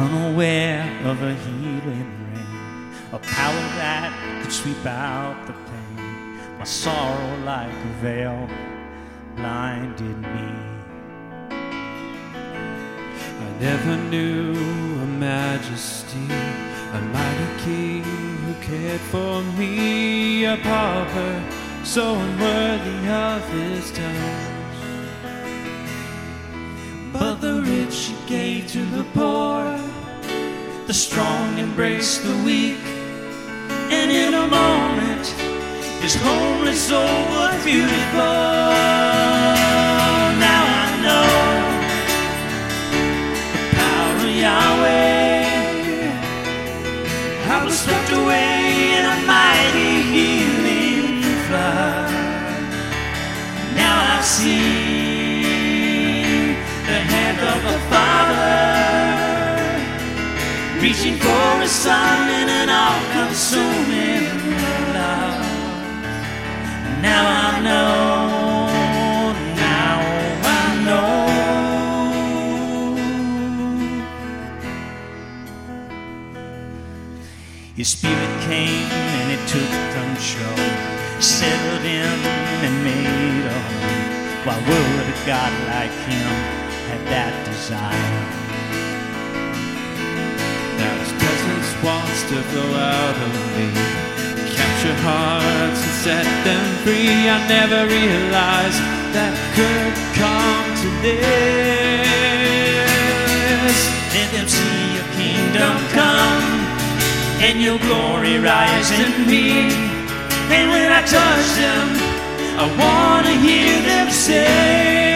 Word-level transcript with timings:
unaware 0.00 0.84
of 1.04 1.22
a 1.22 1.34
healing 1.34 2.10
rain, 2.32 2.92
a 3.12 3.18
power 3.18 3.64
that 3.80 4.10
could 4.42 4.52
sweep 4.52 4.84
out 4.86 5.36
the 5.46 5.52
pain. 5.52 6.38
My 6.58 6.64
sorrow 6.64 7.32
like 7.44 7.78
a 7.90 7.92
veil 8.04 8.48
blinded 9.36 10.18
me. 10.36 10.50
I 13.44 13.48
never 13.68 13.94
knew 14.10 14.52
a 15.06 15.08
majesty, 15.28 16.26
a 16.98 17.00
mighty 17.16 17.50
king 17.64 18.02
who 18.44 18.54
cared 18.68 19.04
for 19.12 19.42
me, 19.58 20.44
a 20.44 20.56
pauper 20.56 21.34
so 21.84 22.14
unworthy 22.14 23.00
of 23.08 23.40
his 23.50 23.90
touch. 23.90 24.60
But 27.12 27.34
the 27.44 27.62
rich 27.62 27.96
he 28.08 28.14
gave 28.26 28.62
to 28.68 28.82
the 28.96 29.04
poor, 29.12 29.49
the 30.90 30.94
strong 30.94 31.56
embrace 31.56 32.18
the 32.18 32.36
weak, 32.44 32.82
and 33.92 34.10
in 34.10 34.34
a 34.34 34.46
moment 34.48 35.24
his 36.02 36.16
homeless 36.16 36.80
soul 36.88 37.04
was 37.30 37.54
beautiful. 37.62 38.34
Now 40.46 40.64
I 40.82 40.86
know 41.06 41.30
the 43.54 43.62
power 43.78 44.16
of 44.16 44.34
Yahweh. 44.44 45.46
I 47.54 47.64
was 47.64 47.78
swept 47.78 48.10
away 48.10 48.98
in 48.98 49.04
a 49.14 49.18
mighty 49.30 49.94
healing 50.12 51.22
flood. 51.46 52.10
Now 53.76 54.18
I 54.18 54.20
see 54.22 54.79
reaching 60.80 61.16
for 61.18 61.60
a 61.60 61.68
son 61.68 62.30
in 62.30 62.48
an 62.48 62.70
all-consuming 62.70 64.24
love. 64.94 65.44
Now 67.02 67.22
I 67.28 67.60
know, 67.60 68.28
now 69.56 70.00
I 70.42 70.84
know. 70.86 71.10
His 77.76 77.88
spirit 77.88 78.40
came 78.48 78.90
and 79.20 79.32
it 79.32 79.42
took 79.48 79.70
control, 80.00 80.64
settled 81.20 81.84
in 81.84 82.18
and 82.64 82.84
made 82.84 83.44
a 83.44 83.58
home. 83.68 84.46
Why 84.46 84.56
would 84.66 85.08
a 85.14 85.26
God 85.26 85.52
like 85.68 85.92
him 86.08 86.32
have 86.88 87.04
that 87.10 87.32
desire? 87.44 88.39
To 92.28 92.36
flow 92.50 92.74
out 92.74 93.16
of 93.16 93.32
me, 93.56 93.68
capture 94.54 94.96
hearts 95.02 95.80
and 95.82 95.96
set 96.04 96.26
them 96.44 96.64
free. 96.84 97.28
I 97.28 97.38
never 97.48 97.86
realized 97.86 98.80
that 99.16 99.34
could 99.56 99.94
come 100.20 100.68
to 100.82 100.88
this. 101.00 102.10
Let 104.14 104.28
them 104.36 104.48
see 104.48 104.80
your 104.96 105.08
kingdom 105.16 105.74
come 105.96 106.44
and 107.40 107.56
your 107.60 107.78
glory 107.78 108.38
rise 108.38 108.90
in 108.92 109.26
me. 109.26 109.72
And 110.52 110.70
when 110.70 110.92
I 110.92 111.02
touch 111.02 111.48
them, 111.56 111.86
I 112.58 112.64
want 112.80 113.26
to 113.26 113.34
hear 113.38 113.80
them 113.82 114.10
say, 114.10 115.09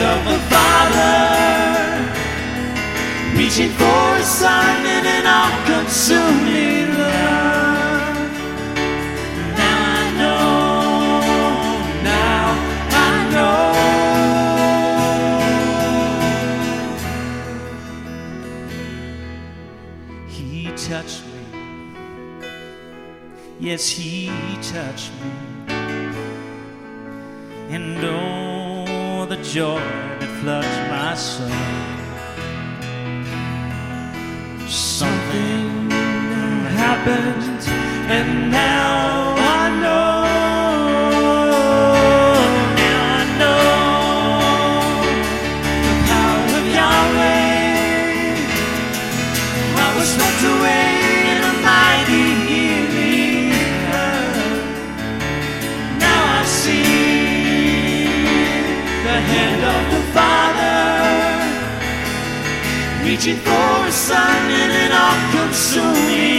of 0.00 0.24
the 0.24 0.38
Father 0.48 1.18
reaching 3.36 3.70
for 3.70 4.16
a 4.16 4.22
son 4.22 4.86
in 4.86 5.04
an 5.06 5.26
all-consuming 5.26 6.98
love. 6.98 7.27
Yes, 23.60 23.88
he 23.88 24.30
touched 24.62 25.10
me. 25.14 25.30
And 27.70 27.98
oh, 28.04 29.26
the 29.28 29.36
joy 29.42 29.80
that 30.20 30.30
floods 30.40 30.68
my 30.88 31.14
soul. 31.16 31.48
Something 34.68 35.90
happened, 36.70 37.47
the 59.08 59.20
hand 59.32 59.62
of 59.74 59.82
the 59.94 60.02
Father. 60.16 60.78
Reaching 63.06 63.38
for 63.46 63.70
a 63.86 63.92
son 63.92 64.42
in 64.62 64.70
an 64.84 64.92
all-consuming 65.04 66.37